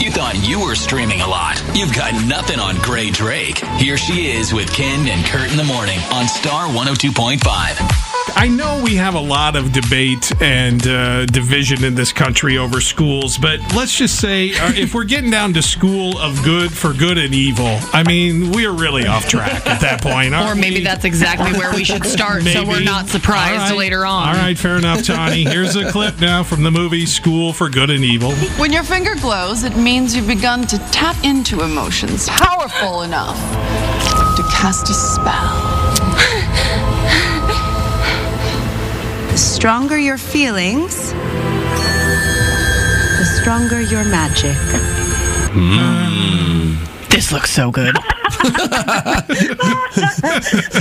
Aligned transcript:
You 0.00 0.10
thought 0.10 0.48
you 0.48 0.58
were 0.64 0.74
streaming 0.74 1.20
a 1.20 1.26
lot. 1.26 1.62
You've 1.76 1.92
got 1.92 2.14
nothing 2.24 2.58
on 2.58 2.76
Grae 2.76 3.12
Drake. 3.12 3.58
Here 3.76 3.98
she 3.98 4.30
is 4.30 4.50
with 4.50 4.72
Ken 4.72 5.06
and 5.06 5.26
Kurt 5.26 5.50
in 5.50 5.58
the 5.58 5.64
morning 5.64 5.98
on 6.10 6.26
Star 6.26 6.68
102.5. 6.68 8.09
I 8.36 8.48
know 8.48 8.80
we 8.82 8.96
have 8.96 9.14
a 9.14 9.20
lot 9.20 9.56
of 9.56 9.72
debate 9.72 10.32
and 10.40 10.86
uh, 10.86 11.26
division 11.26 11.84
in 11.84 11.94
this 11.94 12.12
country 12.12 12.58
over 12.58 12.80
schools, 12.80 13.38
but 13.38 13.60
let's 13.74 13.96
just 13.96 14.20
say 14.20 14.52
uh, 14.52 14.72
if 14.74 14.94
we're 14.94 15.04
getting 15.04 15.30
down 15.30 15.52
to 15.54 15.62
school 15.62 16.18
of 16.18 16.42
good 16.44 16.72
for 16.72 16.92
good 16.92 17.18
and 17.18 17.34
evil, 17.34 17.78
I 17.92 18.02
mean, 18.02 18.52
we're 18.52 18.72
really 18.72 19.06
off 19.06 19.28
track 19.28 19.66
at 19.66 19.80
that 19.80 20.02
point. 20.02 20.34
Or 20.34 20.54
maybe 20.54 20.76
we? 20.76 20.84
that's 20.84 21.04
exactly 21.04 21.52
where 21.58 21.74
we 21.74 21.84
should 21.84 22.04
start 22.04 22.42
so 22.42 22.66
we're 22.66 22.82
not 22.82 23.08
surprised 23.08 23.70
right. 23.70 23.76
later 23.76 24.06
on. 24.06 24.28
All 24.28 24.34
right, 24.34 24.56
fair 24.56 24.76
enough, 24.76 25.04
Tawny. 25.04 25.44
Here's 25.44 25.76
a 25.76 25.90
clip 25.90 26.20
now 26.20 26.42
from 26.42 26.62
the 26.62 26.70
movie 26.70 27.06
School 27.06 27.52
for 27.52 27.68
Good 27.68 27.90
and 27.90 28.04
Evil. 28.04 28.32
When 28.58 28.72
your 28.72 28.84
finger 28.84 29.14
glows, 29.16 29.64
it 29.64 29.76
means 29.76 30.14
you've 30.14 30.26
begun 30.26 30.66
to 30.68 30.78
tap 30.90 31.16
into 31.24 31.62
emotions 31.62 32.28
powerful 32.28 33.02
enough 33.02 33.36
to 34.36 34.42
cast 34.50 34.88
a 34.88 34.94
spell. 34.94 35.89
Stronger 39.40 39.98
your 39.98 40.18
feelings, 40.18 41.12
the 43.18 43.24
stronger 43.40 43.80
your 43.80 44.04
magic. 44.04 44.56
This 47.08 47.32
looks 47.32 47.50
so 47.50 47.70
good. 47.70 47.94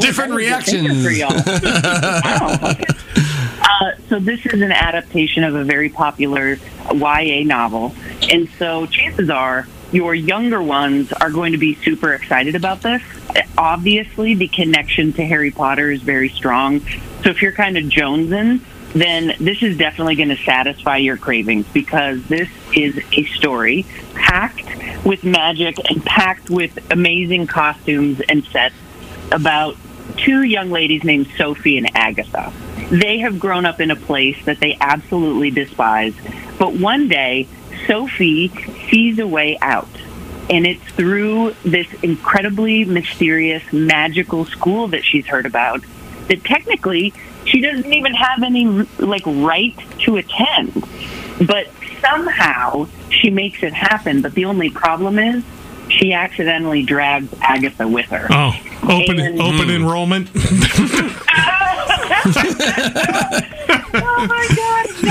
Different 0.00 0.34
reactions. 0.34 1.04
for 1.04 1.10
y'all. 1.10 1.30
Wow. 2.22 2.74
Uh, 3.62 3.92
so 4.08 4.18
this 4.18 4.44
is 4.46 4.60
an 4.62 4.72
adaptation 4.72 5.44
of 5.44 5.54
a 5.54 5.64
very 5.64 5.88
popular 5.88 6.58
YA 6.92 7.44
novel, 7.44 7.94
and 8.30 8.48
so 8.58 8.86
chances 8.86 9.30
are 9.30 9.66
your 9.92 10.14
younger 10.14 10.62
ones 10.62 11.12
are 11.12 11.30
going 11.30 11.52
to 11.52 11.58
be 11.58 11.74
super 11.74 12.12
excited 12.12 12.54
about 12.54 12.82
this. 12.82 13.02
Obviously, 13.58 14.34
the 14.34 14.48
connection 14.48 15.12
to 15.14 15.24
Harry 15.24 15.50
Potter 15.50 15.90
is 15.90 16.02
very 16.02 16.28
strong. 16.28 16.80
So 17.22 17.30
if 17.30 17.42
you're 17.42 17.52
kind 17.52 17.76
of 17.76 17.84
jonesing, 17.84 18.60
then 18.92 19.34
this 19.38 19.62
is 19.62 19.76
definitely 19.76 20.16
going 20.16 20.30
to 20.30 20.36
satisfy 20.36 20.96
your 20.96 21.16
cravings 21.16 21.66
because 21.72 22.24
this 22.26 22.48
is 22.74 23.00
a 23.12 23.24
story 23.24 23.86
packed 24.14 24.64
with 25.04 25.24
magic 25.24 25.76
and 25.90 26.04
packed 26.04 26.50
with 26.50 26.78
amazing 26.90 27.46
costumes 27.46 28.20
and 28.28 28.44
sets 28.46 28.74
about 29.32 29.76
two 30.16 30.42
young 30.42 30.70
ladies 30.70 31.04
named 31.04 31.28
Sophie 31.36 31.78
and 31.78 31.96
Agatha. 31.96 32.52
They 32.90 33.18
have 33.18 33.38
grown 33.38 33.64
up 33.64 33.80
in 33.80 33.90
a 33.90 33.96
place 33.96 34.44
that 34.46 34.58
they 34.58 34.76
absolutely 34.80 35.50
despise, 35.50 36.14
but 36.58 36.74
one 36.74 37.06
day 37.06 37.46
Sophie 37.86 38.48
sees 38.88 39.18
a 39.18 39.26
way 39.26 39.58
out. 39.60 39.88
And 40.48 40.66
it's 40.66 40.82
through 40.92 41.54
this 41.64 41.86
incredibly 42.02 42.84
mysterious, 42.84 43.62
magical 43.72 44.44
school 44.44 44.88
that 44.88 45.04
she's 45.04 45.26
heard 45.26 45.46
about 45.46 45.82
that 46.28 46.44
technically 46.44 47.12
she 47.44 47.60
doesn't 47.60 47.92
even 47.92 48.14
have 48.14 48.42
any 48.42 48.66
like 48.98 49.24
right 49.26 49.76
to 50.00 50.16
attend. 50.16 50.72
But 51.46 51.68
somehow 52.00 52.86
she 53.10 53.30
makes 53.30 53.62
it 53.62 53.72
happen. 53.72 54.22
But 54.22 54.34
the 54.34 54.44
only 54.44 54.70
problem 54.70 55.18
is 55.18 55.44
she 55.88 56.12
accidentally 56.12 56.82
drags 56.84 57.32
Agatha 57.40 57.86
with 57.86 58.06
her. 58.06 58.26
Oh, 58.30 58.52
open 58.84 59.20
And- 59.20 59.40
open 59.40 59.64
hmm. 59.66 59.70
enrollment. 59.70 60.30
oh 63.92 64.26
my 64.28 64.46
god, 64.56 64.86
exactly. 64.86 65.09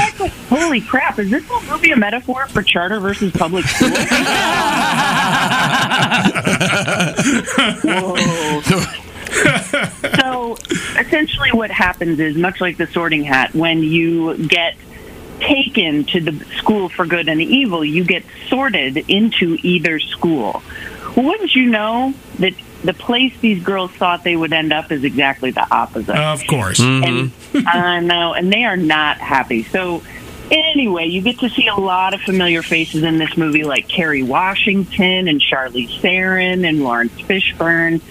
Holy 0.49 0.81
crap, 0.81 1.19
is 1.19 1.29
this 1.29 1.47
whole 1.47 1.61
movie 1.61 1.91
a 1.91 1.95
metaphor 1.95 2.47
for 2.47 2.63
charter 2.63 2.99
versus 2.99 3.31
public 3.31 3.65
school? 3.65 3.89
Whoa. 7.83 8.61
so 10.19 10.57
essentially 10.99 11.51
what 11.51 11.69
happens 11.69 12.19
is 12.19 12.35
much 12.35 12.61
like 12.61 12.77
the 12.77 12.87
sorting 12.87 13.23
hat, 13.23 13.53
when 13.53 13.83
you 13.83 14.47
get 14.47 14.75
taken 15.39 16.03
to 16.05 16.19
the 16.19 16.45
school 16.57 16.89
for 16.89 17.05
good 17.05 17.29
and 17.29 17.41
evil, 17.41 17.83
you 17.85 18.03
get 18.03 18.23
sorted 18.47 18.97
into 19.07 19.57
either 19.61 19.99
school. 19.99 20.63
Well, 21.15 21.25
wouldn't 21.25 21.55
you 21.55 21.69
know 21.69 22.13
that 22.39 22.53
the 22.83 22.93
place 22.93 23.33
these 23.41 23.63
girls 23.63 23.91
thought 23.91 24.23
they 24.23 24.35
would 24.35 24.53
end 24.53 24.71
up 24.71 24.91
is 24.91 25.03
exactly 25.03 25.51
the 25.51 25.67
opposite? 25.73 26.15
of 26.15 26.45
course. 26.47 26.79
and 26.79 27.31
mm-hmm. 27.31 27.67
I 27.67 27.99
know, 27.99 28.33
and 28.33 28.51
they 28.51 28.63
are 28.63 28.77
not 28.77 29.17
happy. 29.17 29.63
So, 29.63 30.01
anyway, 30.51 31.05
you 31.07 31.21
get 31.21 31.39
to 31.39 31.49
see 31.49 31.67
a 31.67 31.75
lot 31.75 32.13
of 32.13 32.21
familiar 32.21 32.61
faces 32.61 33.03
in 33.03 33.17
this 33.17 33.35
movie, 33.37 33.63
like 33.63 33.87
Kerry 33.87 34.23
Washington 34.23 35.27
and 35.27 35.39
Charlize 35.41 35.99
Theron 36.01 36.65
and 36.65 36.83
Laurence 36.83 37.13
Fishburne. 37.21 38.01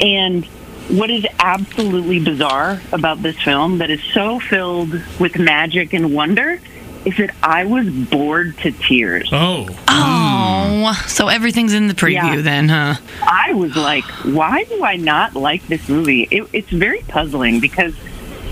And 0.00 0.44
what 0.88 1.10
is 1.10 1.24
absolutely 1.38 2.18
bizarre 2.20 2.80
about 2.92 3.22
this 3.22 3.40
film 3.42 3.78
that 3.78 3.90
is 3.90 4.02
so 4.12 4.40
filled 4.40 4.92
with 5.20 5.38
magic 5.38 5.92
and 5.92 6.12
wonder 6.14 6.60
is 7.04 7.16
that 7.16 7.34
I 7.42 7.64
was 7.64 7.88
bored 7.88 8.56
to 8.58 8.70
tears. 8.70 9.28
Oh. 9.32 9.66
Oh, 9.88 11.04
so 11.08 11.28
everything's 11.28 11.72
in 11.72 11.88
the 11.88 11.94
preview 11.94 12.36
Yeah. 12.36 12.40
then, 12.42 12.68
huh? 12.68 12.94
I 13.22 13.52
was 13.54 13.74
like, 13.76 14.04
why 14.24 14.64
do 14.64 14.84
I 14.84 14.96
not 14.96 15.34
like 15.34 15.66
this 15.66 15.88
movie? 15.88 16.28
It, 16.30 16.48
it's 16.52 16.70
very 16.70 17.00
puzzling 17.08 17.58
because 17.60 17.94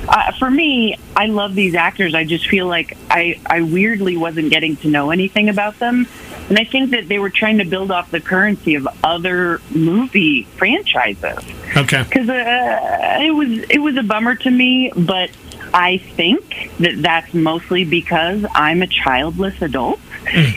uh, 0.09 0.33
for 0.33 0.51
me, 0.51 0.97
I 1.17 1.27
love 1.27 1.55
these 1.55 1.75
actors. 1.75 2.15
I 2.15 2.25
just 2.25 2.49
feel 2.49 2.67
like 2.67 2.97
I, 3.11 3.41
I 3.47 3.63
weirdly 3.63 4.17
wasn't 4.17 4.51
getting 4.51 4.77
to 4.79 4.89
know 4.89 5.11
anything 5.11 5.49
about 5.49 5.79
them. 5.79 6.07
And 6.49 6.59
I 6.59 6.65
think 6.65 6.91
that 6.91 7.09
they 7.09 7.19
were 7.19 7.31
trying 7.31 7.59
to 7.59 7.65
build 7.65 7.91
off 7.93 8.11
the 8.11 8.21
currency 8.21 8.75
of 8.75 8.89
other 9.05 9.61
movie 9.71 10.43
franchises 10.57 11.39
Okay. 11.77 12.03
because 12.03 12.29
uh, 12.29 13.19
it 13.21 13.31
was 13.31 13.51
it 13.71 13.79
was 13.79 13.97
a 13.97 14.03
bummer 14.03 14.35
to 14.35 14.51
me, 14.51 14.93
but 14.97 15.31
I 15.73 15.99
think 15.99 16.71
that 16.81 17.01
that's 17.01 17.33
mostly 17.33 17.85
because 17.85 18.45
I'm 18.53 18.83
a 18.83 18.89
childless 18.89 19.63
adult. 19.63 20.01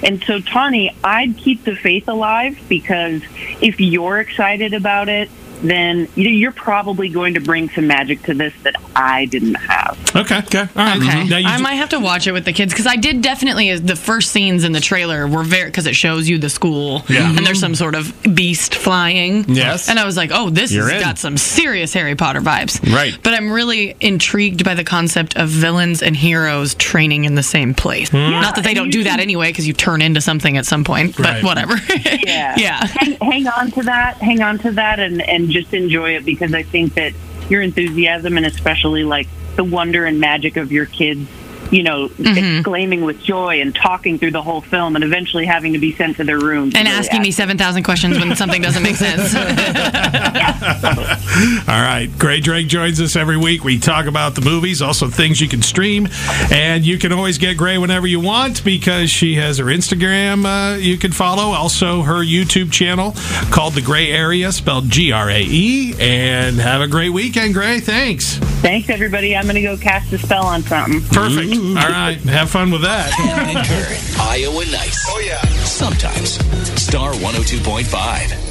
And 0.04 0.24
so, 0.24 0.40
Tawny, 0.40 0.96
I'd 1.04 1.38
keep 1.38 1.64
the 1.64 1.76
faith 1.76 2.08
alive 2.08 2.60
because 2.68 3.22
if 3.62 3.80
you're 3.80 4.20
excited 4.20 4.74
about 4.74 5.10
it, 5.10 5.30
then 5.62 6.08
you're 6.16 6.52
probably 6.52 7.10
going 7.10 7.36
to 7.36 7.40
bring 7.40 7.70
some 7.70 7.88
magic 7.88 8.24
to 8.24 8.34
this 8.34 8.54
that 8.64 8.76
I 8.96 9.26
didn't 9.26 9.56
have. 9.56 9.98
Okay. 10.16 10.38
Okay. 10.40 10.60
All 10.60 10.68
right. 10.76 10.98
Okay, 10.98 11.24
Now 11.28 11.38
you 11.38 11.48
I 11.48 11.58
ju- 11.58 11.64
might 11.64 11.74
have 11.76 11.90
to 11.90 12.00
watch 12.00 12.28
it 12.28 12.32
with 12.32 12.46
the 12.46 12.54
kids 12.54 12.74
because 12.74 12.88
I 12.88 12.96
did 12.96 13.22
definitely. 13.22 13.72
uh, 13.72 13.80
The 13.82 13.96
first 13.96 14.32
scenes 14.32 14.64
in 14.64 14.72
the 14.72 14.80
trailer 14.80 15.28
were 15.28 15.44
very 15.44 15.66
because 15.70 15.88
it 15.88 15.96
shows 15.96 16.30
you 16.30 16.38
the 16.38 16.50
school, 16.50 17.04
Yeah. 17.10 17.30
and 17.30 17.46
there's 17.46 17.60
some 17.60 17.76
sort 17.76 17.96
of 17.96 18.14
beast 18.36 18.76
flying. 18.76 19.46
Yes. 19.48 19.90
and 19.90 20.00
I 20.00 20.06
was 20.06 20.16
like, 20.18 20.32
oh, 20.34 20.50
this 20.50 20.72
You're 20.72 20.90
has 20.90 20.94
in. 21.02 21.08
got 21.08 21.18
some 21.18 21.38
serious 21.38 21.94
Harry 21.94 22.16
Potter 22.16 22.42
vibes. 22.42 22.80
Right. 22.94 23.18
But 23.24 23.34
I'm 23.34 23.52
really 23.52 23.96
intrigued 24.00 24.64
by 24.64 24.74
the 24.76 24.84
concept 24.84 25.36
of 25.38 25.50
villains 25.50 26.02
and 26.02 26.16
heroes 26.16 26.76
training 26.76 27.26
in 27.26 27.36
the 27.36 27.44
same 27.44 27.74
place. 27.74 28.12
Yeah. 28.14 28.30
Not 28.42 28.56
that 28.56 28.64
they 28.64 28.74
don't 28.74 28.90
do 28.92 29.04
that 29.06 29.20
anyway 29.20 29.50
because 29.50 29.68
you 29.68 29.74
turn 29.74 30.02
into 30.02 30.22
something 30.22 30.58
at 30.58 30.66
some 30.66 30.84
point, 30.84 31.16
but 31.18 31.26
Right. 31.26 31.44
whatever. 31.44 31.76
Yeah. 32.04 32.56
yeah. 32.58 32.86
Hang, 32.88 33.18
hang 33.22 33.48
on 33.48 33.72
to 33.72 33.84
that. 33.84 34.18
Hang 34.18 34.42
on 34.42 34.60
to 34.60 34.72
that 34.72 35.00
and, 35.00 35.22
and 35.22 35.50
just 35.50 35.74
enjoy 35.74 36.16
it 36.16 36.26
because 36.26 36.54
I 36.54 36.64
think 36.64 36.94
that 36.96 37.14
your 37.50 37.62
enthusiasm 37.62 38.38
and 38.38 38.46
especially 38.46 39.04
like 39.04 39.28
the 39.56 39.64
wonder 39.64 40.06
and 40.06 40.20
magic 40.20 40.58
of 40.58 40.72
your 40.72 40.86
kids, 40.86 41.28
you 41.72 41.84
know, 41.84 42.08
Mm-hmm. 42.10 42.58
exclaiming 42.58 43.02
with 43.02 43.22
joy 43.22 43.62
and 43.62 43.74
talking 43.76 44.20
through 44.20 44.32
the 44.32 44.42
whole 44.42 44.62
film 44.62 44.96
and 44.96 45.04
eventually 45.04 45.46
having 45.46 45.74
to 45.74 45.80
be 45.80 45.94
sent 45.94 46.18
to 46.18 46.24
their 46.24 46.40
rooms. 46.40 46.76
And 46.76 46.88
really 46.88 46.98
asking 47.00 47.22
me 47.22 47.32
7,000 47.32 47.84
questions 47.84 48.18
when 48.20 48.36
something 48.36 48.62
doesn't 48.62 48.84
make 48.84 48.96
sense. 48.96 49.34
All 51.68 51.82
right. 51.82 52.08
Grae 52.18 52.42
Drake 52.42 52.68
joins 52.68 53.02
us 53.02 53.16
every 53.16 53.38
week. 53.38 53.64
We 53.64 53.80
talk 53.80 54.06
about 54.06 54.36
the 54.36 54.42
movies, 54.42 54.82
also 54.82 55.08
things 55.10 55.42
you 55.42 55.50
can 55.50 55.62
stream. 55.62 56.08
And 56.52 56.86
you 56.86 56.98
can 56.98 57.12
always 57.12 57.38
get 57.38 57.58
Grae 57.58 57.80
whenever 57.82 58.08
you 58.08 58.20
want 58.20 58.64
because 58.64 59.10
she 59.10 59.36
has 59.36 59.58
her 59.58 59.66
Instagram 59.66 60.46
uh, 60.46 60.78
you 60.78 60.98
can 60.98 61.12
follow. 61.12 61.54
Also, 61.54 62.04
her 62.04 62.24
YouTube 62.24 62.72
channel 62.72 63.14
called 63.52 63.74
The 63.74 63.82
Grae 63.82 64.12
Area, 64.14 64.52
spelled 64.52 64.90
G 64.90 65.12
R 65.12 65.30
A 65.30 65.42
E. 65.42 65.94
And 66.00 66.58
have 66.58 66.82
a 66.82 66.88
great 66.88 67.10
weekend, 67.10 67.56
Grae. 67.56 67.82
Thanks. 67.82 68.40
Thanks, 68.64 68.90
everybody. 68.90 69.36
I'm 69.36 69.44
going 69.44 69.56
to 69.56 69.62
go 69.62 69.76
cast 69.76 70.14
a 70.14 70.18
spell 70.18 70.46
on 70.46 70.62
something. 70.62 71.02
Perfect. 71.02 71.50
Mm-hmm. 71.50 71.78
All 71.78 71.90
right. 71.90 72.18
Have 72.22 72.50
fun 72.50 72.72
with 72.72 72.84
that. 72.84 73.12
Ken 73.12 73.58
and 73.58 73.68
Kurt, 73.68 74.20
Iowa 74.22 74.64
nice. 74.72 75.06
Oh, 75.10 75.20
yeah. 75.20 75.42
Sometimes. 75.66 76.36
Star 76.82 77.12
102.5. 77.12 78.44